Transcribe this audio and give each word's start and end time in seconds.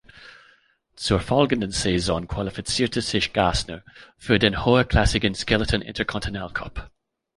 Zur 0.95 1.19
folgenden 1.19 1.69
Saison 1.69 2.27
qualifizierte 2.27 3.01
sich 3.03 3.33
Gassner 3.33 3.83
für 4.17 4.39
den 4.39 4.65
höherklassigen 4.65 5.35
Skeleton-Intercontinentalcup. 5.35 6.89